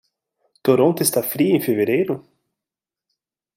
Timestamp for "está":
1.03-1.21